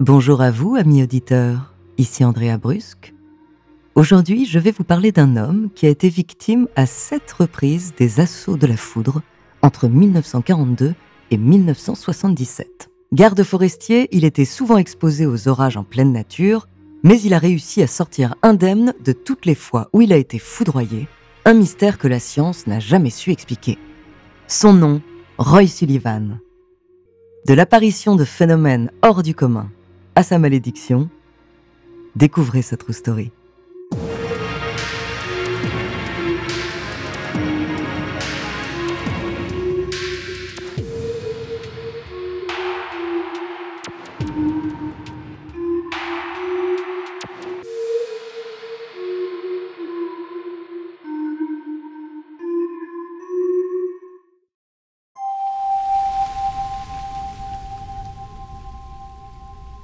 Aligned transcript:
Bonjour 0.00 0.40
à 0.40 0.50
vous, 0.50 0.76
amis 0.76 1.02
auditeurs. 1.02 1.74
Ici 1.98 2.24
Andrea 2.24 2.56
Brusque. 2.56 3.12
Aujourd'hui, 3.94 4.46
je 4.46 4.58
vais 4.58 4.70
vous 4.70 4.82
parler 4.82 5.12
d'un 5.12 5.36
homme 5.36 5.68
qui 5.74 5.84
a 5.84 5.90
été 5.90 6.08
victime 6.08 6.68
à 6.74 6.86
sept 6.86 7.30
reprises 7.32 7.92
des 7.98 8.18
assauts 8.18 8.56
de 8.56 8.66
la 8.66 8.78
foudre 8.78 9.20
entre 9.60 9.88
1942 9.88 10.94
et 11.30 11.36
1977. 11.36 12.88
Garde 13.12 13.42
forestier, 13.42 14.08
il 14.10 14.24
était 14.24 14.46
souvent 14.46 14.78
exposé 14.78 15.26
aux 15.26 15.48
orages 15.48 15.76
en 15.76 15.84
pleine 15.84 16.14
nature, 16.14 16.66
mais 17.02 17.20
il 17.20 17.34
a 17.34 17.38
réussi 17.38 17.82
à 17.82 17.86
sortir 17.86 18.36
indemne 18.40 18.94
de 19.04 19.12
toutes 19.12 19.44
les 19.44 19.54
fois 19.54 19.90
où 19.92 20.00
il 20.00 20.14
a 20.14 20.16
été 20.16 20.38
foudroyé, 20.38 21.08
un 21.44 21.52
mystère 21.52 21.98
que 21.98 22.08
la 22.08 22.20
science 22.20 22.66
n'a 22.66 22.80
jamais 22.80 23.10
su 23.10 23.32
expliquer. 23.32 23.76
Son 24.46 24.72
nom, 24.72 25.02
Roy 25.36 25.66
Sullivan. 25.66 26.40
De 27.46 27.52
l'apparition 27.52 28.16
de 28.16 28.24
phénomènes 28.24 28.90
hors 29.02 29.22
du 29.22 29.34
commun 29.34 29.68
à 30.14 30.22
sa 30.22 30.38
malédiction, 30.38 31.08
découvrez 32.16 32.62
sa 32.62 32.76
true 32.76 32.92
story. 32.92 33.32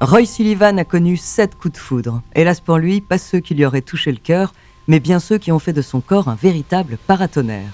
Roy 0.08 0.24
Sullivan 0.24 0.78
a 0.78 0.84
connu 0.84 1.16
sept 1.16 1.56
coups 1.56 1.74
de 1.74 1.78
foudre. 1.78 2.22
Hélas 2.36 2.60
pour 2.60 2.78
lui, 2.78 3.00
pas 3.00 3.18
ceux 3.18 3.40
qui 3.40 3.56
lui 3.56 3.64
auraient 3.64 3.80
touché 3.80 4.12
le 4.12 4.18
cœur, 4.18 4.54
mais 4.86 5.00
bien 5.00 5.18
ceux 5.18 5.36
qui 5.36 5.50
ont 5.50 5.58
fait 5.58 5.72
de 5.72 5.82
son 5.82 6.00
corps 6.00 6.28
un 6.28 6.36
véritable 6.36 6.96
paratonnerre. 7.08 7.72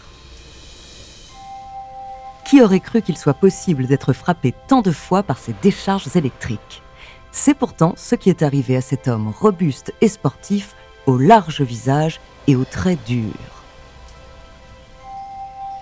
Qui 2.46 2.62
aurait 2.62 2.80
cru 2.80 3.02
qu'il 3.02 3.18
soit 3.18 3.34
possible 3.34 3.86
d'être 3.86 4.14
frappé 4.14 4.54
tant 4.66 4.80
de 4.80 4.92
fois 4.92 5.22
par 5.22 5.36
ces 5.36 5.54
décharges 5.60 6.08
électriques? 6.16 6.82
C'est 7.32 7.52
pourtant 7.52 7.92
ce 7.98 8.14
qui 8.14 8.30
est 8.30 8.42
arrivé 8.42 8.76
à 8.76 8.80
cet 8.80 9.08
homme 9.08 9.28
robuste 9.38 9.92
et 10.00 10.08
sportif, 10.08 10.74
au 11.04 11.18
large 11.18 11.60
visage 11.60 12.18
et 12.46 12.56
aux 12.56 12.64
traits 12.64 13.04
durs. 13.04 13.62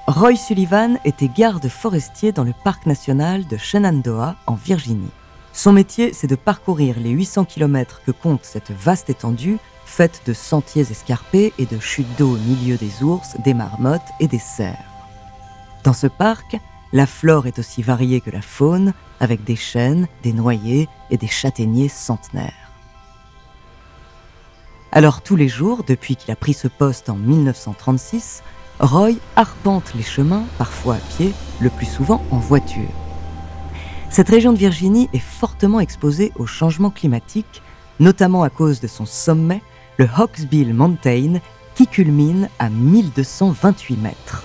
Roy 0.09 0.35
Sullivan 0.35 0.99
était 1.05 1.29
garde 1.29 1.69
forestier 1.69 2.33
dans 2.33 2.43
le 2.43 2.55
parc 2.65 2.87
national 2.87 3.47
de 3.47 3.57
Shenandoah 3.57 4.35
en 4.49 4.57
Virginie. 4.57 5.13
Son 5.53 5.73
métier, 5.73 6.13
c'est 6.13 6.27
de 6.27 6.37
parcourir 6.37 6.97
les 6.99 7.11
800 7.11 7.45
km 7.45 8.03
que 8.07 8.13
compte 8.13 8.45
cette 8.45 8.71
vaste 8.71 9.11
étendue, 9.11 9.59
faite 9.85 10.23
de 10.27 10.33
sentiers 10.33 10.91
escarpés 10.91 11.53
et 11.59 11.67
de 11.67 11.79
chutes 11.81 12.17
d'eau 12.19 12.35
au 12.35 12.39
milieu 12.39 12.77
des 12.77 13.03
ours, 13.03 13.37
des 13.45 13.55
marmottes 13.55 14.01
et 14.21 14.29
des 14.29 14.39
cerfs. 14.39 14.77
Dans 15.85 15.93
ce 15.93 16.07
parc, 16.07 16.57
la 16.93 17.07
flore 17.07 17.47
est 17.47 17.59
aussi 17.59 17.83
variée 17.83 18.21
que 18.21 18.31
la 18.31 18.43
faune, 18.43 18.93
avec 19.19 19.45
des 19.45 19.57
chênes, 19.57 20.09
des 20.23 20.33
noyers 20.33 20.89
et 21.11 21.17
des 21.17 21.29
châtaigniers 21.29 21.89
centenaires. 21.89 22.53
Alors 24.93 25.23
tous 25.23 25.37
les 25.37 25.49
jours, 25.49 25.85
depuis 25.87 26.17
qu'il 26.17 26.31
a 26.33 26.37
pris 26.37 26.55
ce 26.55 26.69
poste 26.69 27.11
en 27.11 27.17
1936, 27.17 28.43
Roy 28.81 29.13
arpente 29.37 29.95
les 29.95 30.03
chemins, 30.03 30.45
parfois 30.59 30.97
à 30.97 30.99
pied, 31.17 31.33
le 31.61 31.71
plus 31.71 31.87
souvent 31.87 32.25
en 32.31 32.39
voiture. 32.39 32.89
Cette 34.11 34.29
région 34.29 34.53
de 34.53 34.59
Virginie 34.59 35.09
est 35.13 35.21
fortement 35.21 35.79
exposée 35.79 36.33
au 36.35 36.45
changement 36.45 36.91
climatique, 36.91 37.63
notamment 38.01 38.43
à 38.43 38.51
cause 38.51 38.81
de 38.81 38.89
son 38.89 39.07
sommet, 39.07 39.63
le 39.99 40.09
Hawksbill 40.13 40.75
Mountain, 40.75 41.39
qui 41.77 41.87
culmine 41.87 42.49
à 42.59 42.71
1228 42.71 43.97
mètres. 43.97 44.43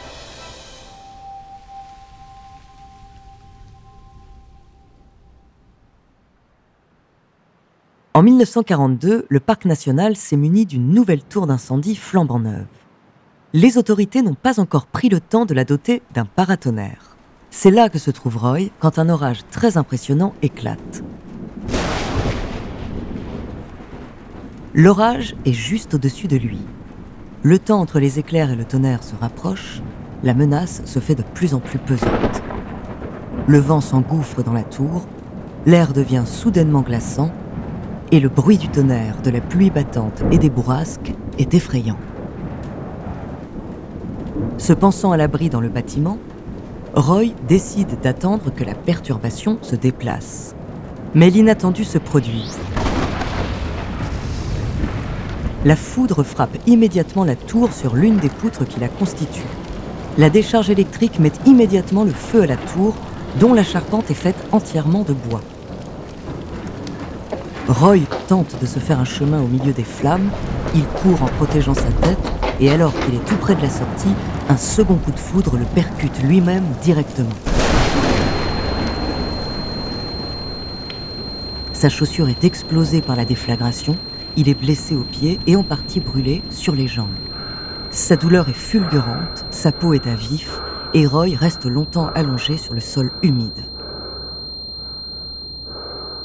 En 8.13 8.21
1942, 8.21 9.25
le 9.27 9.39
parc 9.39 9.65
national 9.65 10.15
s'est 10.15 10.37
muni 10.37 10.67
d'une 10.67 10.91
nouvelle 10.91 11.23
tour 11.23 11.47
d'incendie 11.47 11.95
flambant 11.95 12.39
neuve. 12.39 12.67
Les 13.53 13.79
autorités 13.79 14.21
n'ont 14.21 14.35
pas 14.35 14.59
encore 14.59 14.85
pris 14.85 15.09
le 15.09 15.19
temps 15.19 15.45
de 15.45 15.55
la 15.55 15.65
doter 15.65 16.03
d'un 16.13 16.25
paratonnerre. 16.25 17.14
C'est 17.57 17.71
là 17.71 17.87
que 17.87 17.99
se 17.99 18.11
trouve 18.11 18.35
Roy 18.35 18.69
quand 18.79 18.99
un 18.99 19.07
orage 19.07 19.39
très 19.49 19.77
impressionnant 19.77 20.33
éclate. 20.41 21.03
L'orage 24.73 25.37
est 25.45 25.53
juste 25.53 25.93
au-dessus 25.93 26.27
de 26.27 26.35
lui. 26.35 26.59
Le 27.43 27.57
temps 27.57 27.79
entre 27.79 28.01
les 28.01 28.19
éclairs 28.19 28.51
et 28.51 28.57
le 28.57 28.65
tonnerre 28.65 29.05
se 29.05 29.15
rapproche, 29.15 29.81
la 30.21 30.33
menace 30.33 30.81
se 30.83 30.99
fait 30.99 31.15
de 31.15 31.23
plus 31.23 31.53
en 31.53 31.61
plus 31.61 31.79
pesante. 31.79 32.43
Le 33.47 33.59
vent 33.59 33.79
s'engouffre 33.79 34.43
dans 34.43 34.53
la 34.53 34.63
tour, 34.63 35.07
l'air 35.65 35.93
devient 35.93 36.23
soudainement 36.25 36.81
glaçant, 36.81 37.31
et 38.11 38.19
le 38.19 38.27
bruit 38.27 38.57
du 38.57 38.67
tonnerre, 38.67 39.21
de 39.21 39.29
la 39.29 39.39
pluie 39.39 39.69
battante 39.69 40.23
et 40.29 40.37
des 40.37 40.49
bourrasques 40.49 41.13
est 41.39 41.53
effrayant. 41.53 41.97
Se 44.57 44.73
pensant 44.73 45.13
à 45.13 45.17
l'abri 45.17 45.49
dans 45.49 45.61
le 45.61 45.69
bâtiment, 45.69 46.17
Roy 46.95 47.33
décide 47.45 47.99
d'attendre 48.01 48.53
que 48.55 48.63
la 48.63 48.73
perturbation 48.73 49.57
se 49.61 49.75
déplace. 49.75 50.55
Mais 51.13 51.29
l'inattendu 51.29 51.83
se 51.83 51.97
produit. 51.97 52.45
La 55.65 55.75
foudre 55.75 56.23
frappe 56.23 56.57
immédiatement 56.67 57.25
la 57.25 57.35
tour 57.35 57.73
sur 57.73 57.97
l'une 57.97 58.15
des 58.15 58.29
poutres 58.29 58.65
qui 58.65 58.79
la 58.79 58.87
constituent. 58.87 59.43
La 60.17 60.29
décharge 60.29 60.69
électrique 60.69 61.19
met 61.19 61.33
immédiatement 61.45 62.05
le 62.05 62.13
feu 62.13 62.43
à 62.43 62.47
la 62.47 62.55
tour, 62.55 62.95
dont 63.41 63.53
la 63.53 63.65
charpente 63.65 64.09
est 64.09 64.13
faite 64.13 64.41
entièrement 64.53 65.03
de 65.03 65.11
bois. 65.11 65.41
Roy 67.67 68.05
tente 68.29 68.55
de 68.61 68.65
se 68.65 68.79
faire 68.79 69.01
un 69.01 69.05
chemin 69.05 69.41
au 69.41 69.47
milieu 69.47 69.73
des 69.73 69.83
flammes, 69.83 70.29
il 70.73 70.85
court 70.85 71.23
en 71.23 71.27
protégeant 71.27 71.73
sa 71.73 71.91
tête, 72.01 72.31
et 72.61 72.71
alors 72.71 72.93
qu'il 73.01 73.15
est 73.15 73.25
tout 73.25 73.35
près 73.35 73.55
de 73.55 73.61
la 73.63 73.69
sortie, 73.69 74.15
un 74.47 74.57
second 74.57 74.95
coup 74.95 75.11
de 75.11 75.19
foudre 75.19 75.57
le 75.57 75.65
percute 75.65 76.21
lui-même 76.21 76.65
directement. 76.81 77.29
Sa 81.73 81.89
chaussure 81.89 82.29
est 82.29 82.43
explosée 82.43 83.01
par 83.01 83.15
la 83.15 83.25
déflagration, 83.25 83.97
il 84.37 84.47
est 84.47 84.59
blessé 84.59 84.95
aux 84.95 85.03
pieds 85.03 85.39
et 85.47 85.55
en 85.55 85.63
partie 85.63 85.99
brûlé 85.99 86.41
sur 86.49 86.75
les 86.75 86.87
jambes. 86.87 87.07
Sa 87.89 88.15
douleur 88.15 88.49
est 88.49 88.53
fulgurante, 88.53 89.45
sa 89.49 89.71
peau 89.71 89.93
est 89.93 90.07
à 90.07 90.15
vif, 90.15 90.61
et 90.93 91.07
Roy 91.07 91.35
reste 91.35 91.65
longtemps 91.65 92.09
allongé 92.13 92.57
sur 92.57 92.73
le 92.73 92.79
sol 92.79 93.11
humide. 93.23 93.65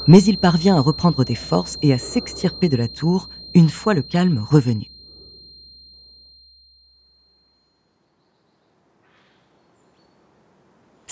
Mais 0.06 0.23
il 0.23 0.39
parvient 0.39 0.77
à 0.77 0.81
reprendre 0.81 1.25
des 1.25 1.35
forces 1.35 1.79
et 1.83 1.93
à 1.93 1.99
s'extirper 1.99 2.69
de 2.69 2.77
la 2.77 2.89
tour 2.89 3.29
une 3.55 3.69
fois 3.69 3.94
le 3.94 4.03
calme 4.03 4.39
revenu. 4.39 4.91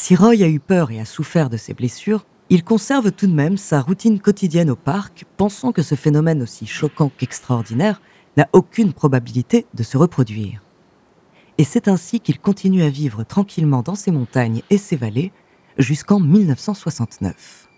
Si 0.08 0.16
Roy 0.16 0.43
a 0.43 0.49
eu 0.49 0.58
peur 0.58 0.90
et 0.90 1.00
a 1.00 1.05
souffert 1.05 1.50
de 1.50 1.58
ses 1.58 1.75
blessures, 1.75 2.25
il 2.49 2.64
conserve 2.64 3.12
tout 3.12 3.26
de 3.26 3.34
même 3.34 3.58
sa 3.58 3.82
routine 3.82 4.20
quotidienne 4.20 4.70
au 4.70 4.75
parc, 4.75 5.26
pensant 5.37 5.70
que 5.70 5.82
ce 5.82 5.96
phénomène 5.96 6.43
aussi 6.43 6.64
choquant 6.64 7.10
qu'extraordinaire 7.10 8.00
n'a 8.38 8.49
aucune 8.55 8.94
probabilité 8.94 9.66
de 9.75 9.82
se 9.82 9.99
reproduire. 9.99 10.62
Et 11.58 11.64
c'est 11.64 11.88
ainsi 11.88 12.20
qu'il 12.20 12.38
continue 12.38 12.84
à 12.84 12.88
vivre 12.88 13.22
tranquillement 13.22 13.82
dans 13.82 13.96
ses 13.96 14.10
montagnes 14.10 14.62
et 14.70 14.78
ses 14.78 14.96
vallées 14.96 15.31
jusqu'en 15.76 16.20
1969. 16.20 17.69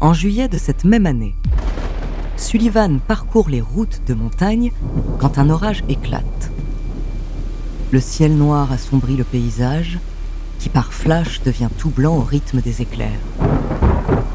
En 0.00 0.14
juillet 0.14 0.48
de 0.48 0.56
cette 0.56 0.84
même 0.84 1.04
année, 1.04 1.34
Sullivan 2.38 2.98
parcourt 2.98 3.50
les 3.50 3.60
routes 3.60 4.00
de 4.06 4.14
montagne 4.14 4.72
quand 5.18 5.36
un 5.36 5.50
orage 5.50 5.84
éclate. 5.90 6.50
Le 7.92 7.98
ciel 8.00 8.36
noir 8.36 8.70
assombrit 8.70 9.16
le 9.16 9.24
paysage, 9.24 9.98
qui 10.60 10.68
par 10.68 10.92
flash 10.92 11.42
devient 11.42 11.68
tout 11.76 11.90
blanc 11.90 12.18
au 12.18 12.20
rythme 12.20 12.60
des 12.60 12.82
éclairs. 12.82 13.18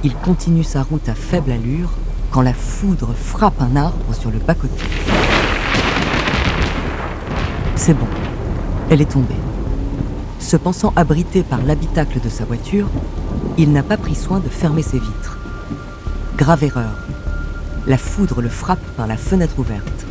Il 0.04 0.13
continue 0.13 0.66
sa 0.66 0.84
route 0.84 1.07
à 1.07 1.16
faible 1.16 1.54
allure 1.54 1.92
quand 2.31 2.42
la 2.42 2.54
foudre 2.54 3.13
frappe 3.16 3.62
un 3.62 3.78
arbre 3.78 4.13
sur 4.13 4.30
le 4.30 4.40
bas-côté. 4.40 4.84
C'est 7.78 7.94
bon, 7.94 8.07
elle 8.90 9.00
est 9.00 9.12
tombée. 9.12 9.34
Se 10.40 10.58
pensant 10.58 10.92
abrité 10.98 11.44
par 11.44 11.63
l'habitacle 11.63 12.19
de 12.22 12.28
sa 12.28 12.44
voiture, 12.44 12.90
il 13.58 13.72
n'a 13.72 13.84
pas 13.84 13.96
pris 13.96 14.16
soin 14.16 14.42
de 14.42 14.50
fermer 14.50 14.84
ses 14.84 15.00
vitres. 15.00 15.38
Grave 16.36 16.66
erreur. 16.66 17.08
La 17.88 17.98
foudre 17.98 18.42
le 18.42 18.50
frappe 18.50 18.86
par 18.98 19.08
la 19.08 19.16
fenêtre 19.16 19.58
ouverte. 19.58 20.06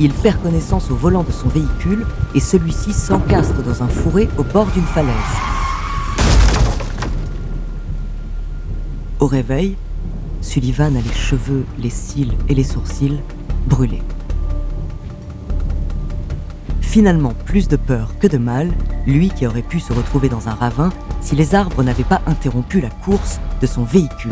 Il 0.00 0.12
perd 0.12 0.40
connaissance 0.42 0.90
au 0.92 0.94
volant 0.94 1.24
de 1.24 1.32
son 1.32 1.48
véhicule 1.48 2.06
et 2.34 2.40
celui-ci 2.40 2.92
s'encastre 2.92 3.62
dans 3.64 3.82
un 3.82 3.88
fourré 3.88 4.28
au 4.38 4.44
bord 4.44 4.66
d'une 4.66 4.84
falaise. 4.84 5.12
Au 9.18 9.26
réveil, 9.26 9.76
Sullivan 10.40 10.94
a 10.94 11.00
les 11.00 11.12
cheveux, 11.12 11.64
les 11.78 11.90
cils 11.90 12.32
et 12.48 12.54
les 12.54 12.62
sourcils 12.62 13.20
brûlés. 13.66 14.02
Finalement, 16.80 17.34
plus 17.44 17.66
de 17.66 17.76
peur 17.76 18.14
que 18.20 18.28
de 18.28 18.38
mal, 18.38 18.70
lui 19.06 19.30
qui 19.30 19.46
aurait 19.48 19.62
pu 19.62 19.80
se 19.80 19.92
retrouver 19.92 20.28
dans 20.28 20.48
un 20.48 20.54
ravin 20.54 20.90
si 21.20 21.34
les 21.34 21.56
arbres 21.56 21.82
n'avaient 21.82 22.04
pas 22.04 22.22
interrompu 22.26 22.80
la 22.80 22.90
course 22.90 23.40
de 23.60 23.66
son 23.66 23.82
véhicule. 23.82 24.30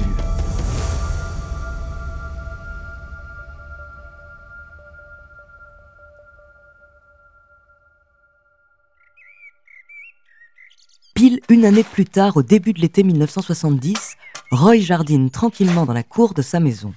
Une 11.48 11.64
année 11.64 11.84
plus 11.84 12.04
tard, 12.04 12.36
au 12.36 12.42
début 12.42 12.72
de 12.72 12.80
l'été 12.80 13.02
1970, 13.04 14.16
Roy 14.50 14.78
jardine 14.78 15.30
tranquillement 15.30 15.86
dans 15.86 15.92
la 15.92 16.02
cour 16.02 16.34
de 16.34 16.42
sa 16.42 16.58
maison. 16.58 16.92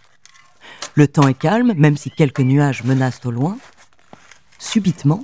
Le 0.95 1.07
temps 1.07 1.27
est 1.27 1.37
calme, 1.37 1.73
même 1.77 1.97
si 1.97 2.09
quelques 2.09 2.39
nuages 2.39 2.83
menacent 2.83 3.25
au 3.25 3.31
loin. 3.31 3.57
Subitement, 4.57 5.23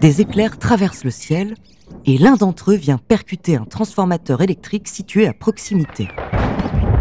des 0.00 0.20
éclairs 0.20 0.58
traversent 0.58 1.04
le 1.04 1.10
ciel 1.10 1.54
et 2.04 2.18
l'un 2.18 2.34
d'entre 2.34 2.72
eux 2.72 2.76
vient 2.76 2.98
percuter 2.98 3.56
un 3.56 3.64
transformateur 3.64 4.40
électrique 4.40 4.88
situé 4.88 5.28
à 5.28 5.32
proximité. 5.32 6.08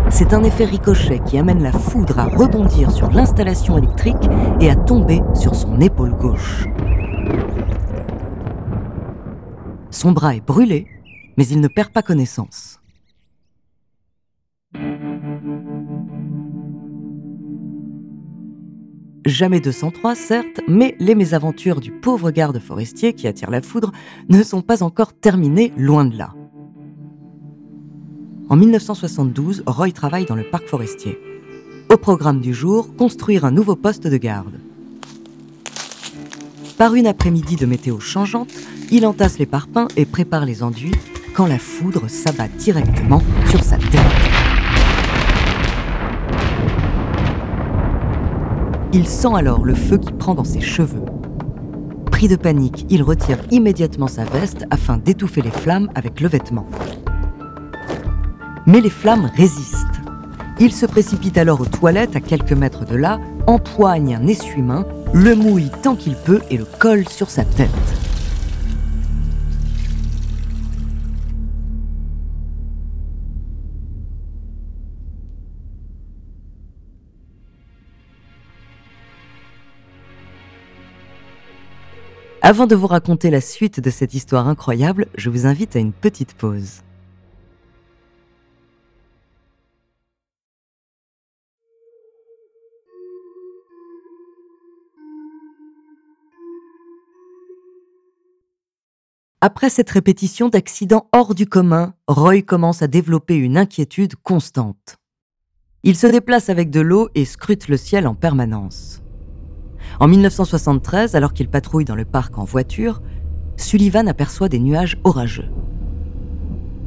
C'est 0.09 0.33
un 0.33 0.43
effet 0.43 0.65
ricochet 0.65 1.21
qui 1.25 1.37
amène 1.37 1.63
la 1.63 1.71
foudre 1.71 2.19
à 2.19 2.25
rebondir 2.25 2.91
sur 2.91 3.09
l'installation 3.09 3.77
électrique 3.77 4.29
et 4.59 4.69
à 4.69 4.75
tomber 4.75 5.21
sur 5.33 5.55
son 5.55 5.79
épaule 5.79 6.13
gauche. 6.17 6.65
Son 9.89 10.11
bras 10.11 10.35
est 10.35 10.45
brûlé 10.45 10.87
mais 11.37 11.47
il 11.47 11.59
ne 11.59 11.67
perd 11.67 11.91
pas 11.91 12.01
connaissance. 12.01 12.79
Jamais 19.25 19.59
203, 19.59 20.15
certes, 20.15 20.61
mais 20.67 20.95
les 20.99 21.13
mésaventures 21.13 21.79
du 21.79 21.91
pauvre 21.91 22.31
garde 22.31 22.59
forestier 22.59 23.13
qui 23.13 23.27
attire 23.27 23.51
la 23.51 23.61
foudre 23.61 23.91
ne 24.29 24.41
sont 24.41 24.63
pas 24.63 24.81
encore 24.81 25.13
terminées, 25.13 25.71
loin 25.77 26.05
de 26.05 26.17
là. 26.17 26.33
En 28.49 28.55
1972, 28.55 29.63
Roy 29.67 29.91
travaille 29.91 30.25
dans 30.25 30.35
le 30.35 30.43
parc 30.43 30.67
forestier. 30.67 31.19
Au 31.89 31.97
programme 31.97 32.41
du 32.41 32.53
jour, 32.53 32.95
construire 32.95 33.45
un 33.45 33.51
nouveau 33.51 33.75
poste 33.75 34.07
de 34.07 34.17
garde. 34.17 34.59
Par 36.77 36.95
une 36.95 37.05
après-midi 37.05 37.55
de 37.57 37.67
météo 37.67 37.99
changeante, 37.99 38.51
il 38.91 39.05
entasse 39.05 39.37
les 39.37 39.45
parpaings 39.45 39.87
et 39.95 40.05
prépare 40.05 40.45
les 40.45 40.63
enduits 40.63 40.95
quand 41.33 41.47
la 41.47 41.59
foudre 41.59 42.09
s'abat 42.09 42.47
directement 42.57 43.21
sur 43.49 43.63
sa 43.63 43.77
tête. 43.77 43.99
Il 48.93 49.07
sent 49.07 49.29
alors 49.35 49.63
le 49.63 49.73
feu 49.73 49.97
qui 49.97 50.11
prend 50.11 50.35
dans 50.35 50.43
ses 50.43 50.59
cheveux. 50.59 51.05
Pris 52.11 52.27
de 52.27 52.35
panique, 52.35 52.85
il 52.89 53.03
retire 53.03 53.37
immédiatement 53.49 54.07
sa 54.07 54.25
veste 54.25 54.65
afin 54.69 54.97
d'étouffer 54.97 55.41
les 55.41 55.51
flammes 55.51 55.89
avec 55.95 56.19
le 56.19 56.27
vêtement. 56.27 56.67
Mais 58.65 58.81
les 58.81 58.89
flammes 58.89 59.31
résistent. 59.35 59.87
Il 60.59 60.73
se 60.73 60.85
précipite 60.85 61.37
alors 61.37 61.61
aux 61.61 61.65
toilettes 61.65 62.15
à 62.15 62.19
quelques 62.19 62.51
mètres 62.51 62.85
de 62.85 62.95
là, 62.95 63.19
empoigne 63.47 64.15
un 64.15 64.27
essuie-main, 64.27 64.85
le 65.13 65.35
mouille 65.35 65.71
tant 65.81 65.95
qu'il 65.95 66.15
peut 66.15 66.41
et 66.51 66.57
le 66.57 66.65
colle 66.79 67.07
sur 67.07 67.29
sa 67.29 67.43
tête. 67.43 68.00
Avant 82.43 82.65
de 82.65 82.73
vous 82.73 82.87
raconter 82.87 83.29
la 83.29 83.39
suite 83.39 83.79
de 83.79 83.91
cette 83.91 84.15
histoire 84.15 84.47
incroyable, 84.47 85.05
je 85.15 85.29
vous 85.29 85.45
invite 85.45 85.75
à 85.75 85.79
une 85.79 85.93
petite 85.93 86.33
pause. 86.33 86.81
Après 99.39 99.69
cette 99.69 99.91
répétition 99.91 100.49
d'accidents 100.49 101.07
hors 101.11 101.35
du 101.35 101.45
commun, 101.45 101.93
Roy 102.07 102.41
commence 102.41 102.81
à 102.81 102.87
développer 102.87 103.35
une 103.35 103.55
inquiétude 103.55 104.15
constante. 104.15 104.97
Il 105.83 105.95
se 105.95 106.07
déplace 106.07 106.49
avec 106.49 106.71
de 106.71 106.81
l'eau 106.81 107.09
et 107.13 107.25
scrute 107.25 107.67
le 107.67 107.77
ciel 107.77 108.07
en 108.07 108.15
permanence. 108.15 109.01
En 110.01 110.07
1973, 110.07 111.13
alors 111.13 111.31
qu'il 111.31 111.47
patrouille 111.47 111.85
dans 111.85 111.93
le 111.93 112.05
parc 112.05 112.39
en 112.39 112.43
voiture, 112.43 113.03
Sullivan 113.55 114.07
aperçoit 114.07 114.49
des 114.49 114.57
nuages 114.57 114.97
orageux. 115.03 115.45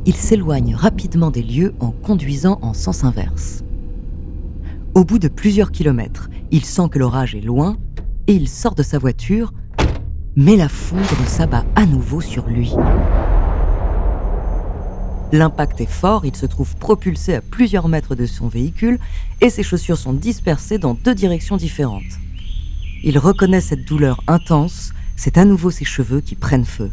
Il 0.05 0.17
s'éloigne 0.17 0.75
rapidement 0.75 1.31
des 1.31 1.45
lieux 1.45 1.75
en 1.79 1.93
conduisant 1.93 2.59
en 2.61 2.75
sens 2.75 3.05
inverse. 3.05 3.63
Au 4.97 5.05
bout 5.05 5.21
de 5.21 5.29
plusieurs 5.29 5.71
kilomètres, 5.71 6.29
il 6.51 6.65
sent 6.65 6.89
que 6.91 6.99
l'orage 6.99 7.37
est 7.37 7.41
loin 7.41 7.77
et 8.27 8.33
il 8.35 8.49
sort 8.49 8.75
de 8.75 8.83
sa 8.83 8.99
voiture, 8.99 9.53
mais 10.35 10.57
la 10.57 10.69
foudre 10.69 11.29
s'abat 11.29 11.65
à 11.77 11.87
nouveau 11.87 12.21
sur 12.21 12.49
lui. 12.49 12.75
L'impact 15.31 15.81
est 15.81 15.87
fort, 15.87 16.27
il 16.27 16.35
se 16.35 16.47
trouve 16.47 16.75
propulsé 16.75 17.37
à 17.37 17.41
plusieurs 17.41 17.87
mètres 17.87 18.17
de 18.17 18.27
son 18.27 18.49
véhicule 18.49 18.99
et 19.41 19.51
ses 19.51 19.63
chaussures 19.63 19.99
sont 19.99 20.15
dispersées 20.15 20.79
dans 20.79 20.95
deux 20.95 21.15
directions 21.15 21.57
différentes. 21.57 22.03
Il 23.03 23.19
reconnaît 23.19 23.61
cette 23.61 23.85
douleur 23.85 24.23
intense, 24.27 24.93
c'est 25.17 25.39
à 25.39 25.45
nouveau 25.45 25.71
ses 25.71 25.85
cheveux 25.85 26.21
qui 26.21 26.35
prennent 26.35 26.65
feu. 26.65 26.91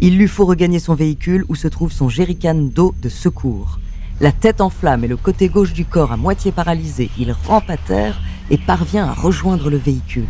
Il 0.00 0.18
lui 0.18 0.28
faut 0.28 0.46
regagner 0.46 0.78
son 0.78 0.94
véhicule 0.94 1.44
où 1.48 1.54
se 1.54 1.68
trouve 1.68 1.92
son 1.92 2.08
jerrycan 2.08 2.54
d'eau 2.54 2.94
de 3.00 3.08
secours. 3.08 3.78
La 4.20 4.32
tête 4.32 4.60
en 4.60 4.70
flamme 4.70 5.04
et 5.04 5.08
le 5.08 5.16
côté 5.16 5.48
gauche 5.48 5.72
du 5.72 5.84
corps 5.84 6.12
à 6.12 6.16
moitié 6.16 6.52
paralysé, 6.52 7.10
il 7.18 7.32
rampe 7.32 7.70
à 7.70 7.76
terre 7.76 8.20
et 8.50 8.58
parvient 8.58 9.06
à 9.06 9.12
rejoindre 9.12 9.70
le 9.70 9.76
véhicule. 9.76 10.28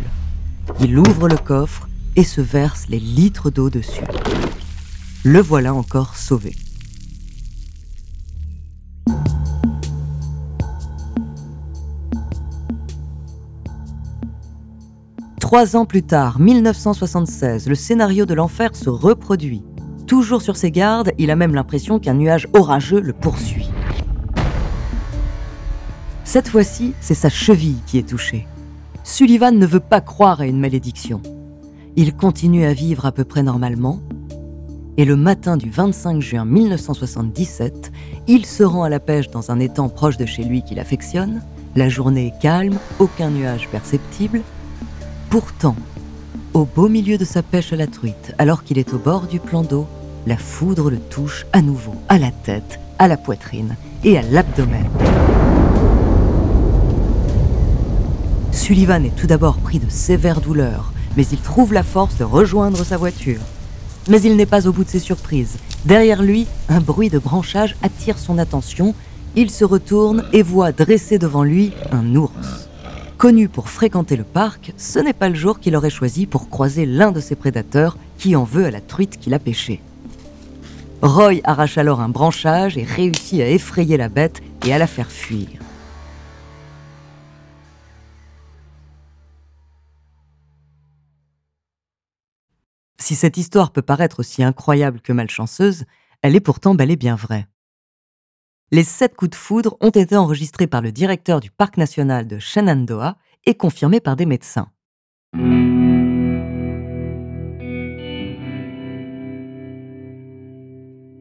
Il 0.79 0.97
ouvre 0.97 1.27
le 1.27 1.37
coffre 1.37 1.87
et 2.15 2.23
se 2.23 2.41
verse 2.41 2.85
les 2.89 2.99
litres 2.99 3.49
d'eau 3.49 3.69
dessus. 3.69 4.03
Le 5.23 5.39
voilà 5.41 5.73
encore 5.73 6.15
sauvé. 6.15 6.53
Trois 15.53 15.75
ans 15.75 15.85
plus 15.85 16.01
tard, 16.01 16.39
1976, 16.39 17.67
le 17.67 17.75
scénario 17.75 18.25
de 18.25 18.33
l'enfer 18.33 18.75
se 18.75 18.89
reproduit. 18.89 19.61
Toujours 20.07 20.41
sur 20.41 20.57
ses 20.57 20.71
gardes, 20.71 21.11
il 21.19 21.29
a 21.29 21.35
même 21.35 21.53
l'impression 21.53 21.99
qu'un 21.99 22.15
nuage 22.15 22.47
orageux 22.53 22.99
le 22.99 23.13
poursuit. 23.13 23.69
Cette 26.23 26.47
fois-ci, 26.47 26.95
c'est 27.01 27.13
sa 27.13 27.29
cheville 27.29 27.77
qui 27.85 27.99
est 27.99 28.09
touchée. 28.09 28.47
Sullivan 29.03 29.55
ne 29.55 29.67
veut 29.67 29.79
pas 29.79 30.01
croire 30.01 30.41
à 30.41 30.47
une 30.47 30.59
malédiction. 30.59 31.21
Il 31.95 32.15
continue 32.15 32.65
à 32.65 32.73
vivre 32.73 33.05
à 33.05 33.11
peu 33.11 33.23
près 33.23 33.43
normalement. 33.43 33.99
Et 34.97 35.05
le 35.05 35.15
matin 35.15 35.55
du 35.55 35.69
25 35.69 36.19
juin 36.19 36.45
1977, 36.45 37.91
il 38.25 38.47
se 38.47 38.63
rend 38.63 38.81
à 38.81 38.89
la 38.89 38.99
pêche 38.99 39.29
dans 39.29 39.51
un 39.51 39.59
étang 39.59 39.89
proche 39.89 40.17
de 40.17 40.25
chez 40.25 40.45
lui 40.45 40.63
qu'il 40.63 40.79
affectionne. 40.79 41.43
La 41.75 41.89
journée 41.89 42.33
est 42.35 42.41
calme, 42.41 42.79
aucun 42.97 43.29
nuage 43.29 43.69
perceptible, 43.69 44.41
Pourtant, 45.33 45.75
au 46.53 46.63
beau 46.63 46.87
milieu 46.87 47.17
de 47.17 47.25
sa 47.25 47.41
pêche 47.41 47.73
à 47.73 47.75
la 47.75 47.87
truite, 47.87 48.35
alors 48.37 48.63
qu'il 48.63 48.77
est 48.77 48.93
au 48.93 48.99
bord 48.99 49.25
du 49.25 49.39
plan 49.39 49.63
d'eau, 49.63 49.87
la 50.27 50.37
foudre 50.37 50.91
le 50.91 50.99
touche 50.99 51.47
à 51.53 51.63
nouveau 51.63 51.95
à 52.07 52.19
la 52.19 52.29
tête, 52.29 52.79
à 52.99 53.07
la 53.07 53.17
poitrine 53.17 53.75
et 54.03 54.15
à 54.19 54.21
l'abdomen. 54.21 54.85
Sullivan 58.51 59.03
est 59.03 59.15
tout 59.15 59.25
d'abord 59.25 59.57
pris 59.57 59.79
de 59.79 59.89
sévères 59.89 60.39
douleurs, 60.39 60.93
mais 61.17 61.25
il 61.25 61.39
trouve 61.39 61.73
la 61.73 61.81
force 61.81 62.15
de 62.17 62.23
rejoindre 62.23 62.83
sa 62.83 62.97
voiture. 62.97 63.41
Mais 64.09 64.21
il 64.21 64.35
n'est 64.35 64.45
pas 64.45 64.67
au 64.67 64.71
bout 64.71 64.83
de 64.83 64.89
ses 64.89 64.99
surprises. 64.99 65.57
Derrière 65.85 66.21
lui, 66.21 66.45
un 66.69 66.79
bruit 66.79 67.09
de 67.09 67.17
branchage 67.17 67.75
attire 67.81 68.19
son 68.19 68.37
attention. 68.37 68.93
Il 69.35 69.49
se 69.49 69.65
retourne 69.65 70.25
et 70.31 70.43
voit 70.43 70.73
dressé 70.73 71.17
devant 71.17 71.43
lui 71.43 71.73
un 71.91 72.15
ours. 72.15 72.62
Connu 73.23 73.47
pour 73.47 73.69
fréquenter 73.69 74.17
le 74.17 74.25
parc, 74.25 74.73
ce 74.75 74.99
n'est 74.99 75.13
pas 75.13 75.29
le 75.29 75.35
jour 75.35 75.61
qu'il 75.61 75.77
aurait 75.77 75.89
choisi 75.89 76.25
pour 76.25 76.49
croiser 76.49 76.85
l'un 76.85 77.13
de 77.13 77.21
ses 77.21 77.37
prédateurs 77.37 77.97
qui 78.17 78.35
en 78.35 78.43
veut 78.43 78.65
à 78.65 78.69
la 78.69 78.81
truite 78.81 79.17
qu'il 79.17 79.33
a 79.33 79.39
pêchée. 79.39 79.79
Roy 81.01 81.35
arrache 81.45 81.77
alors 81.77 82.01
un 82.01 82.09
branchage 82.09 82.77
et 82.77 82.83
réussit 82.83 83.39
à 83.39 83.47
effrayer 83.47 83.95
la 83.95 84.09
bête 84.09 84.41
et 84.65 84.73
à 84.73 84.77
la 84.77 84.87
faire 84.87 85.09
fuir. 85.09 85.47
Si 92.99 93.15
cette 93.15 93.37
histoire 93.37 93.71
peut 93.71 93.81
paraître 93.81 94.19
aussi 94.19 94.43
incroyable 94.43 94.99
que 94.99 95.13
malchanceuse, 95.13 95.85
elle 96.21 96.35
est 96.35 96.41
pourtant 96.41 96.75
bel 96.75 96.91
et 96.91 96.97
bien 96.97 97.15
vraie. 97.15 97.47
Les 98.73 98.83
sept 98.83 99.13
coups 99.15 99.29
de 99.29 99.35
foudre 99.35 99.77
ont 99.81 99.91
été 99.91 100.15
enregistrés 100.15 100.65
par 100.65 100.81
le 100.81 100.91
directeur 100.91 101.39
du 101.39 101.51
parc 101.51 101.77
national 101.77 102.25
de 102.25 102.39
Shenandoah 102.39 103.17
et 103.45 103.53
confirmés 103.53 103.99
par 103.99 104.15
des 104.15 104.25
médecins. 104.25 104.67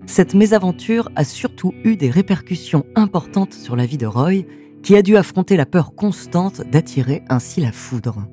Cette 0.07 0.33
mésaventure 0.33 1.11
a 1.15 1.25
surtout 1.25 1.75
eu 1.85 1.97
des 1.97 2.09
répercussions 2.09 2.87
importantes 2.95 3.53
sur 3.53 3.77
la 3.77 3.85
vie 3.85 3.99
de 3.99 4.07
Roy, 4.07 4.47
qui 4.83 4.97
a 4.97 5.03
dû 5.03 5.19
affronter 5.19 5.59
la 5.59 5.67
peur 5.67 5.95
constante 5.95 6.63
d'attirer 6.63 7.23
ainsi 7.29 7.61
la 7.61 7.73
foudre. 7.73 8.27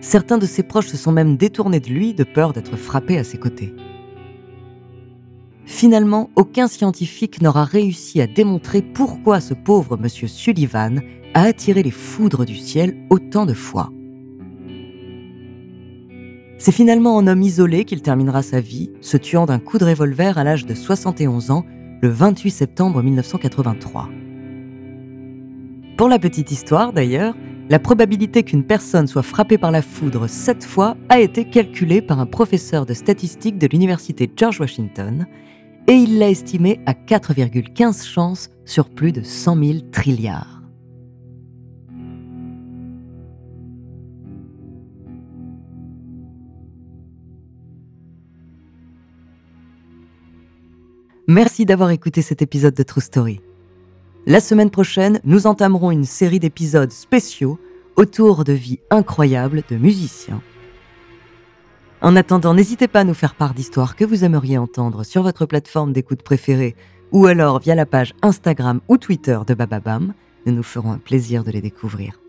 Certains 0.00 0.38
de 0.38 0.46
ses 0.46 0.62
proches 0.62 0.88
se 0.88 0.96
sont 0.96 1.12
même 1.12 1.36
détournés 1.36 1.80
de 1.80 1.90
lui 1.90 2.14
de 2.14 2.24
peur 2.24 2.54
d'être 2.54 2.78
frappé 2.78 3.18
à 3.18 3.24
ses 3.24 3.38
côtés. 3.38 3.74
Finalement, 5.64 6.30
aucun 6.36 6.66
scientifique 6.68 7.40
n'aura 7.40 7.64
réussi 7.64 8.20
à 8.20 8.26
démontrer 8.26 8.82
pourquoi 8.82 9.40
ce 9.40 9.54
pauvre 9.54 9.96
monsieur 9.96 10.28
Sullivan 10.28 11.00
a 11.34 11.42
attiré 11.42 11.82
les 11.82 11.90
foudres 11.90 12.44
du 12.44 12.56
ciel 12.56 12.96
autant 13.10 13.46
de 13.46 13.54
fois. 13.54 13.90
C'est 16.58 16.72
finalement 16.72 17.16
en 17.16 17.26
homme 17.26 17.42
isolé 17.42 17.84
qu'il 17.84 18.02
terminera 18.02 18.42
sa 18.42 18.60
vie, 18.60 18.92
se 19.00 19.16
tuant 19.16 19.46
d'un 19.46 19.58
coup 19.58 19.78
de 19.78 19.84
revolver 19.84 20.38
à 20.38 20.44
l'âge 20.44 20.66
de 20.66 20.74
71 20.74 21.50
ans, 21.50 21.64
le 22.00 22.08
28 22.08 22.50
septembre 22.50 23.02
1983. 23.02 24.08
Pour 25.96 26.08
la 26.08 26.18
petite 26.18 26.50
histoire 26.50 26.92
d'ailleurs, 26.92 27.34
la 27.72 27.78
probabilité 27.78 28.42
qu'une 28.42 28.64
personne 28.64 29.06
soit 29.06 29.22
frappée 29.22 29.56
par 29.56 29.70
la 29.70 29.80
foudre 29.80 30.26
sept 30.26 30.62
fois 30.62 30.94
a 31.08 31.20
été 31.20 31.46
calculée 31.46 32.02
par 32.02 32.20
un 32.20 32.26
professeur 32.26 32.84
de 32.84 32.92
statistique 32.92 33.56
de 33.56 33.66
l'université 33.66 34.30
George 34.36 34.60
Washington 34.60 35.24
et 35.88 35.94
il 35.94 36.18
l'a 36.18 36.28
estimée 36.28 36.80
à 36.84 36.92
4,15 36.92 38.06
chances 38.06 38.50
sur 38.66 38.90
plus 38.90 39.10
de 39.10 39.22
100 39.22 39.64
000 39.64 39.78
trilliards. 39.90 40.60
Merci 51.26 51.64
d'avoir 51.64 51.88
écouté 51.88 52.20
cet 52.20 52.42
épisode 52.42 52.74
de 52.74 52.82
True 52.82 53.00
Story. 53.00 53.40
La 54.24 54.38
semaine 54.38 54.70
prochaine, 54.70 55.20
nous 55.24 55.48
entamerons 55.48 55.90
une 55.90 56.04
série 56.04 56.38
d'épisodes 56.38 56.92
spéciaux 56.92 57.58
autour 57.96 58.44
de 58.44 58.52
vies 58.52 58.78
incroyables 58.88 59.64
de 59.68 59.76
musiciens. 59.76 60.40
En 62.00 62.14
attendant, 62.14 62.54
n'hésitez 62.54 62.86
pas 62.86 63.00
à 63.00 63.04
nous 63.04 63.14
faire 63.14 63.34
part 63.34 63.52
d'histoires 63.52 63.96
que 63.96 64.04
vous 64.04 64.22
aimeriez 64.22 64.58
entendre 64.58 65.02
sur 65.02 65.24
votre 65.24 65.44
plateforme 65.44 65.92
d'écoute 65.92 66.22
préférée 66.22 66.76
ou 67.10 67.26
alors 67.26 67.58
via 67.58 67.74
la 67.74 67.84
page 67.84 68.14
Instagram 68.22 68.80
ou 68.86 68.96
Twitter 68.96 69.40
de 69.44 69.54
Bababam. 69.54 70.14
Nous 70.46 70.52
nous 70.52 70.62
ferons 70.62 70.92
un 70.92 70.98
plaisir 70.98 71.42
de 71.42 71.50
les 71.50 71.60
découvrir. 71.60 72.21